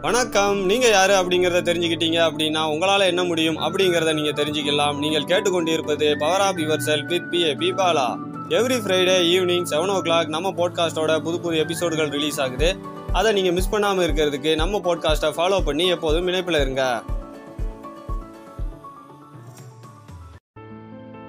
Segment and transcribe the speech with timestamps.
[0.00, 0.64] வணக்கம்.
[0.64, 4.98] நீங்க யாரு அப்படிங்கறத தெரிஞ்சுக்கிட்டீங்க அப்படின்னா உங்களால என்ன முடியும் அப்படிங்கறத நீங்க தெரிஞ்சுக்கலாம்.
[4.98, 8.18] நீங்கள் கேட்டுக்கொண்டிருப்பது power of your self with B A பீபாலா
[8.48, 12.76] every Friday evening seven o'clock நம்ம பாட்காஸ்டோட புது புது எபிசோடுகள் ரிலீஸ் ஆகுது.
[13.12, 17.02] அதை நீங்க மிஸ் பண்ணாம இருக்கிறதுக்கு நம்ம பாட்காஸ்ட்டை ஃபாலோ பண்ணி எப்போதும் இணைப்பில் இருங்க.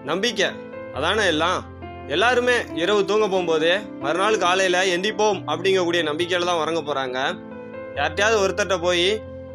[0.04, 0.48] நம்பிக்கை.
[0.94, 1.66] அதானே எல்லாம்?
[2.08, 7.48] எல்லாருமே இரவு தூங்க போகும்போது மறுநாள் காலையில எந்திப்போம் அப்படிங்கக்கூடிய நம்பிக்கையில தான் உறங்க போறாங்க.
[7.98, 9.08] யார்கிட்டயாவது ஒருத்தர்கிட்ட போய்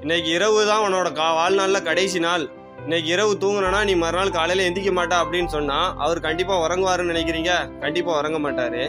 [0.02, 2.44] இன்னைக்கு இரவு தான் உன்னோட கா வாழ்நாளில் கடைசி நாள்.
[2.84, 7.52] இன்னைக்கு இரவு தூங்கினா நீ மறுநாள் காலையில் எந்திக்க மாட்டா அப்படின்னு சொன்னால் அவர் கண்டிப்பாக உறங்குவாருன்னு நினைக்கிறீங்க?
[7.80, 8.82] கண்டிப்பாக உறங்க மாட்டார்.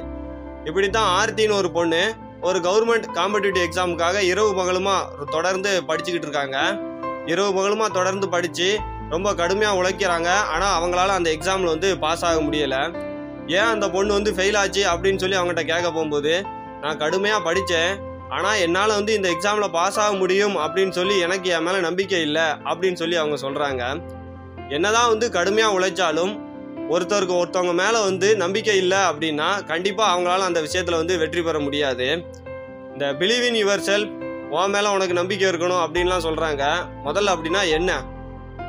[0.70, 2.02] இப்படி தான் ஆர்த்தின்னு ஒரு பொண்ணு
[2.41, 4.95] ஒரு கவர்மெண்ட் காம்படிட்டிவ் எக்ஸாமுக்காக இரவு பகலுமா
[5.36, 6.58] தொடர்ந்து படிச்சுக்கிட்டு இருக்காங்க.
[7.34, 8.67] இரவு பகலுமா தொடர்ந்து படித்து
[9.14, 10.30] ரொம்ப கடுமையாக உழைக்கிறாங்க.
[10.53, 12.81] ஆனால் அவங்களால அந்த எக்ஸாமில் வந்து பாஸ் ஆக முடியலை.
[13.58, 16.34] ஏன் அந்த பொண்ணு வந்து ஃபெயில் ஆச்சு அப்படின்னு சொல்லி அவங்ககிட்ட கேட்க போகும்போது
[16.81, 17.91] நான் கடுமையாக படித்தேன்
[18.30, 22.42] ஆனால் என்னால் வந்து இந்த எக்ஸாமில் பாஸ் ஆக முடியும் அப்படின்னு சொல்லி எனக்கு என் மேலே நம்பிக்கை இல்லை
[22.42, 24.02] அப்படின்னு சொல்லி அவங்க சொல்கிறாங்க
[24.70, 26.44] என்னதான் வந்து கடுமையாக உழைச்சாலும்
[26.90, 32.08] ஒருத்தருக்கு ஒருத்தவங்க மேலே வந்து நம்பிக்கை இல்லை அப்படின்னா கண்டிப்பாக அவங்களால அந்த விஷயத்தில் வந்து வெற்றி பெற முடியாது.
[32.94, 34.12] இந்த பிலீவ் இன் யுவர் செல்ஃப்
[34.50, 36.64] உன் மேலே உனக்கு நம்பிக்கை இருக்கணும் அப்படின்லாம் சொல்கிறாங்க
[37.06, 38.04] முதல்ல அப்படின்னா என்ன?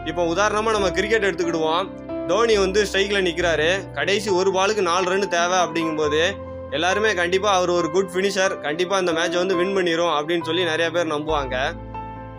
[0.04, 1.86] இப்போ உதாரணமாக நம்ம கிரிக்கெட் எடுத்துக்கிடுவோம்.
[2.26, 6.22] தோனி வந்து ஸ்ட்ரைக்கில் நிற்கிறாரு கடைசி ஒரு பாலுக்கு நாலு ரன் தேவை அப்படிங்கும்போது
[6.72, 10.90] எல்லாருமே கண்டிப்பாக அவர் ஒரு குட் ஃபினிஷர் கண்டிப்பாக அந்த மேட்சை வந்து வின் பண்ணிடும் அப்படின்னு சொல்லி நிறைய
[10.90, 11.56] பேர் நம்புவாங்க.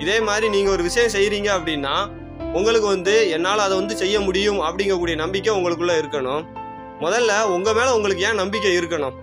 [0.03, 1.95] இதே மாதிரி நீங்கள் ஒரு விஷயம் செய்கிறீங்க அப்படின்னா
[2.57, 6.43] உங்களுக்கு வந்து என்னால் அதை வந்து செய்ய முடியும் அப்படிங்கக்கூடிய நம்பிக்கை உங்களுக்குள்ளே இருக்கணும்.
[7.01, 9.15] முதல்ல உங்கள் மேலே உங்களுக்கு ஏன் நம்பிக்கை இருக்கணும்?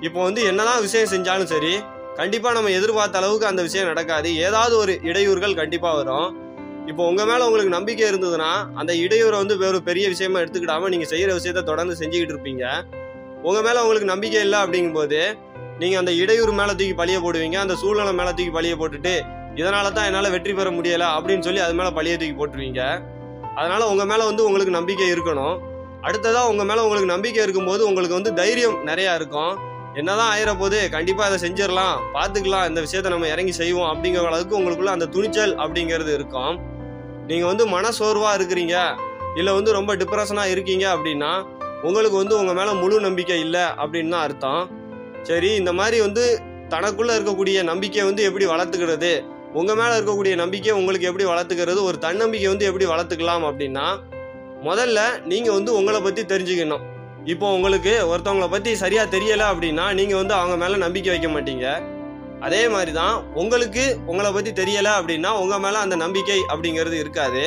[0.00, 1.74] இப்போ வந்து என்னதான் விஷயம் செஞ்சாலும் சரி
[2.16, 4.30] கண்டிப்பாக நம்ம எதிர்பார்த்த அளவுக்கு அந்த விஷயம் நடக்காது.
[4.46, 6.28] ஏதாவது ஒரு இடையூறுகள் கண்டிப்பாக வரும்.
[6.86, 11.30] இப்போ உங்கள் மேலே உங்களுக்கு நம்பிக்கை இருந்ததுன்னா அந்த இடையூறை வந்து வேறு பெரிய விஷயமா எடுத்துக்கிடாமல் நீங்கள் செய்கிற
[11.38, 12.64] விஷயத்த தொடர்ந்து செஞ்சுக்கிட்டு இருப்பீங்க.
[13.48, 15.20] உங்கள் மேலே உங்களுக்கு நம்பிக்கை இல்லை அப்படிங்கும்போது
[15.80, 19.14] நீங்கள் அந்த இடையூறு மேலே தூக்கி பழிய போடுவீங்க அந்த சூழ்நிலை மேலே தூக்கி பழிய போட்டுட்டு
[19.60, 22.82] இதனால தான் என்னால் வெற்றி பெற முடியலை அப்படின்னு சொல்லி அது மேலே பழிய தூக்கி போட்டுருவீங்க.
[23.58, 25.56] அதனால் உங்கள் மேலே வந்து உங்களுக்கு நம்பிக்கை இருக்கணும்.
[26.06, 29.52] அடுத்ததாக உங்கள் மேலே உங்களுக்கு நம்பிக்கை இருக்கும்போது உங்களுக்கு வந்து தைரியம் நிறையா இருக்கும்.
[30.00, 34.92] என்னதான் ஆயிர போது கண்டிப்பாக அதை செஞ்சிடலாம் பார்த்துக்கலாம் இந்த விஷயத்த நம்ம இறங்கி செய்வோம் அப்படிங்கிற அளவுக்கு உங்களுக்குள்ள
[34.96, 36.54] அந்த துணிச்சல் அப்படிங்கிறது இருக்கும்.
[37.30, 38.76] நீங்கள் வந்து மனசோர்வாக இருக்கிறீங்க
[39.40, 41.32] இல்லை வந்து ரொம்ப டிப்ரெஷனாக இருக்கீங்க அப்படின்னா
[41.88, 44.62] உங்களுக்கு வந்து உங்கள் மேலே முழு நம்பிக்கை இல்லை அப்படின்னு தான் அர்த்தம்.
[45.28, 46.24] சரி இந்த மாதிரி வந்து
[46.74, 49.12] தனக்குள்ளே இருக்கக்கூடிய நம்பிக்கையை வந்து எப்படி வளர்த்துக்கிறது?
[49.60, 51.80] உங்கள் மேலே இருக்கக்கூடிய நம்பிக்கையை உங்களுக்கு எப்படி வளர்த்துக்கிறது?
[51.88, 53.86] ஒரு தன்னம்பிக்கை வந்து எப்படி வளர்த்துக்கலாம் அப்படின்னா
[54.68, 55.00] முதல்ல
[55.30, 56.84] நீங்கள் வந்து உங்களை பற்றி தெரிஞ்சுக்கணும்.
[57.32, 61.66] இப்போ உங்களுக்கு ஒருத்தவங்களை பற்றி சரியாக தெரியலை அப்படின்னா நீங்கள் வந்து அவங்க மேலே நம்பிக்கை வைக்க மாட்டீங்க.
[62.46, 67.44] அதே மாதிரி தான் உங்களுக்கு உங்களை பற்றி தெரியலை அப்படின்னா உங்கள் மேலே அந்த நம்பிக்கை அப்படிங்கிறது இருக்காது.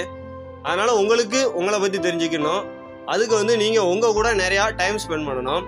[0.70, 2.64] அதனால் உங்களுக்கு உங்களை பற்றி தெரிஞ்சுக்கணும்.
[3.14, 5.66] அதுக்கு வந்து நீங்கள் உங்கள் கூட நிறையா டைம் ஸ்பெண்ட் பண்ணணும்.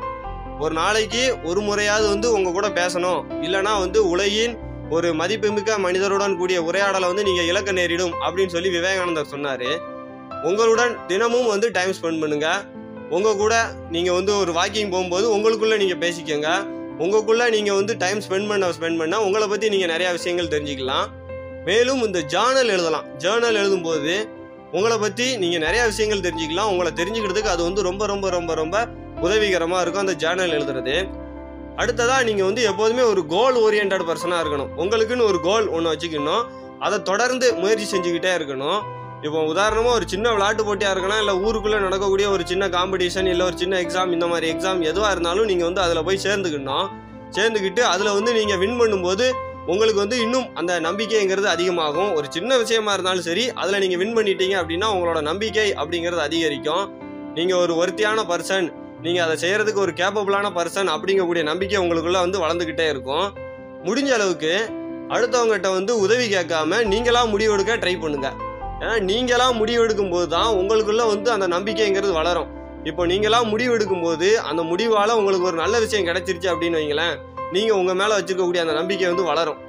[0.64, 3.20] ஒரு நாளைக்கு ஒரு முறையாவது வந்து உங்கள் கூட பேசணும்.
[3.46, 4.56] இல்லைன்னா வந்து உலகின்
[4.96, 9.70] ஒரு மதிப்புமிக்க மனிதருடன் கூடிய உரையாடலை வந்து நீங்கள் இலக்க நேரிடும் அப்படின்னு சொல்லி விவேகானந்தர் சொன்னார்.
[10.50, 12.64] உங்களுடன் தினமும் வந்து டைம் ஸ்பெண்ட் பண்ணுங்கள்
[13.16, 13.56] உங்கள் கூட
[13.96, 16.50] நீங்கள் வந்து ஒரு வாக்கிங் போகும்போது உங்களுக்குள்ளே நீங்கள் பேசிக்கோங்க.
[17.04, 21.08] உங்களுக்குள்ளே நீங்கள் வந்து டைம் ஸ்பெண்ட் பண்ண ஸ்பெண்ட் பண்ண உங்களை பற்றி நீங்கள் நிறையா விஷயங்கள் தெரிஞ்சுக்கலாம்.
[21.68, 23.08] மேலும் இந்த ஜேர்னல் எழுதலாம்.
[23.24, 24.16] ஜேர்னல் எழுதும்போது
[24.76, 26.72] உங்களை பற்றி நீங்கள் நிறைய விஷயங்கள் தெரிஞ்சுக்கலாம்.
[26.72, 28.78] உங்களை தெரிஞ்சுக்கிறதுக்கு அது வந்து ரொம்ப ரொம்ப ரொம்ப ரொம்ப
[29.26, 30.98] உதவிகரமாக இருக்கும் அந்த ஜேர்னல் எழுதுறது.
[31.82, 34.70] அடுத்ததாக நீங்கள் வந்து எப்போதுமே ஒரு கோல் ஓரியன்ட் பர்சனாக இருக்கணும்.
[34.84, 36.44] உங்களுக்குன்னு ஒரு கோல் ஒன்று வச்சுக்கணும்.
[36.86, 38.80] அதை தொடர்ந்து முயற்சி செஞ்சுக்கிட்டே இருக்கணும்.
[39.26, 43.58] இப்போ உதாரணமாக ஒரு சின்ன விளையாட்டு போட்டியாக இருக்கலாம் இல்லை ஊருக்குள்ளே நடக்கக்கூடிய ஒரு சின்ன காம்படிஷன் இல்லை ஒரு
[43.62, 46.88] சின்ன எக்ஸாம் இந்த மாதிரி எக்ஸாம் எதுவாக இருந்தாலும் நீங்கள் வந்து அதில் போய் சேர்ந்துக்கணும்.
[47.38, 49.26] சேர்ந்துக்கிட்டு அதில் வந்து நீங்கள் வின் பண்ணும்போது
[49.72, 52.12] உங்களுக்கு வந்து இன்னும் அந்த நம்பிக்கைங்கிறது அதிகமாகும்.
[52.18, 56.86] ஒரு சின்ன விஷயமா இருந்தாலும் சரி அதில் நீங்கள் வின் பண்ணிட்டீங்க அப்படின்னா உங்களோட நம்பிக்கை அப்படிங்கிறது அதிகரிக்கும்.
[57.38, 58.68] நீங்கள் ஒரு ஒருத்தியான பர்சன்
[59.06, 63.28] நீங்கள் அதை செய்கிறதுக்கு ஒரு கேப்பபிளான பர்சன் அப்படிங்கக்கூடிய நம்பிக்கை உங்களுக்குள்ள வந்து வளர்ந்துக்கிட்டே இருக்கும்.
[63.88, 64.54] முடிஞ்ச அளவுக்கு
[65.16, 68.38] அடுத்தவங்ககிட்ட வந்து உதவி கேட்காம நீங்களாக முடிவெடுக்க ட்ரை பண்ணுங்கள்
[68.82, 72.50] ஏன்னா நீங்களாக முடிவெடுக்கும் போது தான் உங்களுக்குள்ளே வந்து அந்த நம்பிக்கைங்கிறது வளரும்.
[72.90, 77.16] இப்போ நீங்களாக முடிவெடுக்கும் போது அந்த முடிவால் உங்களுக்கு ஒரு நல்ல விஷயம் கிடைச்சிருச்சு அப்படின்னு வைங்களேன்.
[77.56, 79.60] நீங்கள் உங்கள் மேலே வச்சுருக்கக்கூடிய அந்த நம்பிக்கை வந்து வளரும்.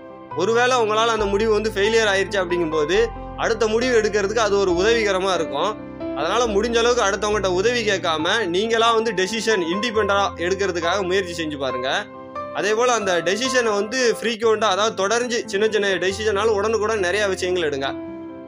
[0.43, 2.97] ஒருவேளை உங்களால் அந்த முடிவு வந்து ஃபெயிலியர் ஆயிடுச்சு அப்படிங்கும்போது
[3.43, 5.71] அடுத்த முடிவு எடுக்கிறதுக்கு அது ஒரு உதவிகரமாக இருக்கும்.
[6.19, 12.01] அதனால் முடிஞ்ச அளவுக்கு அடுத்தவங்ககிட்ட உதவி கேட்காம நீங்களாக வந்து டெசிஷன் இண்டிபெண்டாக எடுக்கிறதுக்காக முயற்சி செஞ்சு பாருங்கள்
[12.59, 17.89] அதே போல் அந்த டெசிஷனை வந்து ஃப்ரீக்குவெண்ட்டாக அதாவது தொடர்ந்து சின்ன சின்ன டெசிஷனாலும் உடனுக்குடன் நிறையா விஷயங்கள் எடுங்க.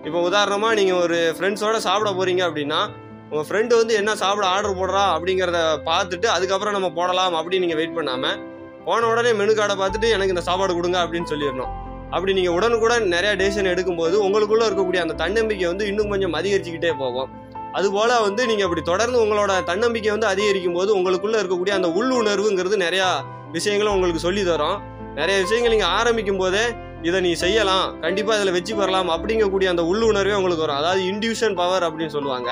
[0.07, 2.81] இப்போ உதாரணமாக நீங்கள் ஒரு ஃப்ரெண்ட்ஸோட சாப்பிட போகிறீங்க அப்படின்னா
[3.33, 5.59] உங்கள் ஃப்ரெண்டு வந்து என்ன சாப்பிட ஆர்டர் போடுறா அப்படிங்கிறத
[5.91, 8.39] பார்த்துட்டு அதுக்கப்புறம் நம்ம போடலாம் அப்படின்னு நீங்கள் வெயிட் பண்ணாமல்
[8.87, 11.73] போன உடனே மெனு கார்டை பார்த்துட்டு எனக்கு இந்த சாப்பாடு கொடுங்க அப்படின்னு சொல்லிடணும்.
[12.15, 17.29] அப்படி நீங்கள் உடனுக்குடன் நிறையா டெசிஷன் எடுக்கும்போது உங்களுக்குள்ளே இருக்கக்கூடிய அந்த தன்னம்பிக்கை வந்து இன்னும் கொஞ்சம் அதிகரிச்சுக்கிட்டே போகும்.
[17.79, 23.09] அதுபோல் வந்து நீங்கள் அப்படி தொடர்ந்து உங்களோட தன்னம்பிக்கை வந்து அதிகரிக்கும் போது உங்களுக்குள்ளே இருக்கக்கூடிய அந்த உள்ளுணர்வுங்கிறது நிறையா
[23.57, 24.79] விஷயங்களும் உங்களுக்கு சொல்லி தரும்
[25.15, 26.65] நிறைய விஷயங்கள் நீங்கள் ஆரம்பிக்கும் போதே
[27.03, 28.01] இதை நீ செய்யலாம்.
[28.01, 29.11] கண்டிப்பாக இதில் வச்சு பெறலாம்.
[29.17, 30.81] அப்படிங்கக்கூடிய அந்த உள்ளுணர்வே உங்களுக்கு வரும்.
[30.83, 32.51] அதாவது இன்டியூஷன் பவர் அப்படின்னு சொல்லுவாங்க.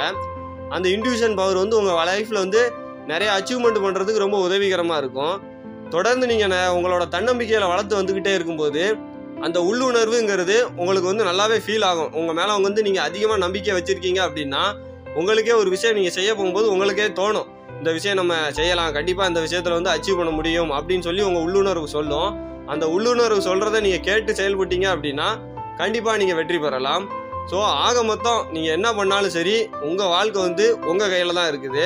[0.77, 2.63] அந்த இன்டியூஷன் பவர் வந்து உங்கள் லைஃப்பில் வந்து
[3.07, 5.37] நிறைய அச்சீவ்மெண்ட் பண்ணுறதுக்கு ரொம்ப உதவிகரமாக இருக்கும்.
[5.95, 8.83] தொடர்ந்து நீங்கள் உங்களோட தன்னம்பிக்கையில் வளர்த்து வந்துக்கிட்டே இருக்கும்போது
[9.47, 12.11] அந்த உள்ளுணர்வுங்கிறது உங்களுக்கு வந்து நல்லாவே ஃபீல் ஆகும்.
[12.21, 14.63] உங்கள் மேலே அவங்க வந்து நீங்கள் அதிகமாக நம்பிக்கை வச்சுருக்கீங்க அப்படின்னா
[15.21, 17.49] உங்களுக்கே ஒரு விஷயம் நீங்கள் செய்ய போகும்போது உங்களுக்கே தோணும்.
[17.79, 18.91] இந்த விஷயம் நம்ம செய்யலாம்.
[18.97, 22.31] கண்டிப்பாக இந்த விஷயத்தில் வந்து அச்சீவ் பண்ண முடியும் அப்படின்னு சொல்லி உங்கள் உள்ளுணர்வு சொல்லும்.
[22.73, 25.29] அந்த உள்ளுணர்வு சொல்கிறத நீங்கள் கேட்டு செயல்பட்டீங்க அப்படின்னா
[25.81, 27.07] கண்டிப்பாக நீங்கள் வெற்றி பெறலாம்.
[27.51, 29.57] ஸோ ஆக மொத்தம் நீங்கள் என்ன பண்ணாலும் சரி
[29.89, 31.85] உங்கள் வாழ்க்கை வந்து உங்கள் கையில் தான் இருக்குது.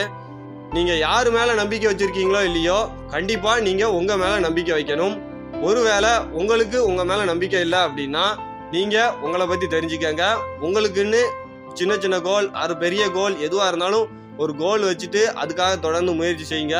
[0.76, 2.76] நீங்கள் யார் மேலே நம்பிக்கை வச்சுருக்கீங்களோ இல்லையோ
[3.14, 5.14] கண்டிப்பாக நீங்கள் உங்கள் மேலே நம்பிக்கை வைக்கணும்.
[5.68, 8.24] ஒருவேளை உங்களுக்கு உங்கள் மேலே நம்பிக்கை இல்லை அப்படின்னா
[8.74, 10.24] நீங்கள் உங்களை பற்றி தெரிஞ்சுக்கங்க.
[10.66, 11.20] உங்களுக்குன்னு
[11.78, 14.08] சின்ன சின்ன கோல் அது பெரிய கோல் எதுவாக இருந்தாலும்
[14.42, 16.78] ஒரு கோல் வச்சுட்டு அதுக்காக தொடர்ந்து முயற்சி செய்யுங்க.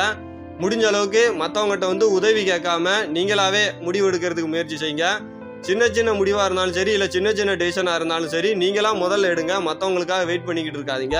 [0.63, 5.07] முடிஞ்ச அளவுக்கு மற்றவங்ககிட்ட வந்து உதவி கேட்காம நீங்களாவே முடிவு எடுக்கிறதுக்கு முயற்சி செய்யுங்க.
[5.67, 9.55] சின்ன சின்ன முடிவாக இருந்தாலும் சரி இல்லை சின்ன சின்ன டெசிஷனாக இருந்தாலும் சரி நீங்களாம் முதல்ல எடுங்க.
[9.69, 11.19] மற்றவங்களுக்காக வெயிட் பண்ணிக்கிட்டு இருக்காதீங்க.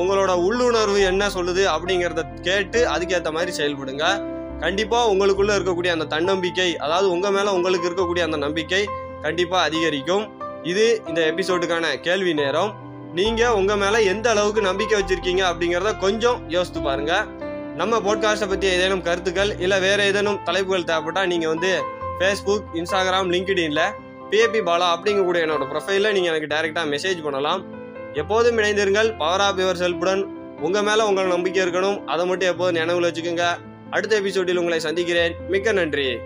[0.00, 4.04] உங்களோட உள்ளுணர்வு என்ன சொல்லுது அப்படிங்கிறத கேட்டு அதுக்கேற்ற மாதிரி செயல்படுங்க.
[4.64, 8.82] கண்டிப்பாக உங்களுக்குள்ளே இருக்கக்கூடிய அந்த தன்னம்பிக்கை அதாவது உங்கள் மேலே உங்களுக்கு இருக்கக்கூடிய அந்த நம்பிக்கை
[9.24, 10.24] கண்டிப்பாக அதிகரிக்கும்.
[10.72, 12.72] இது இந்த எபிசோடுக்கான கேள்வி நேரம்.
[13.18, 17.28] நீங்கள் உங்கள் மேலே எந்த அளவுக்கு நம்பிக்கை வச்சுருக்கீங்க அப்படிங்கிறத கொஞ்சம் யோசித்து பாருங்கள்
[17.80, 21.70] நம்ம போட்காஸ்ட்டை பற்றி ஏதேனும் கருத்துக்கள் இல்லை வேறு ஏதேனும் தலைப்புகள் தேவைப்பட்டால் நீங்கள் வந்து
[22.18, 23.82] ஃபேஸ்புக் இன்ஸ்டாகிராம் லிங்க்டின்ல
[24.30, 27.60] பிஏபி பாலா அப்படிங்கக்கூடிய என்னோட ப்ரொஃபைலில் நீங்கள் எனக்கு டைரெக்டாக மெசேஜ் பண்ணலாம்.
[28.14, 30.22] எப்போதும் இணைந்திருங்கள் பவர் ஆஃப் யுவர் செல்புடன்
[30.60, 32.04] உங்கள் மேலே உங்கள் நம்பிக்கை இருக்கணும்.
[32.04, 33.44] அதை மட்டும் எப்போதும் நினைவில் வச்சுக்கோங்க.
[33.90, 35.34] அடுத்த எபிசோடில் உங்களை சந்திக்கிறேன்.
[35.48, 36.18] மிக்க நன்றி.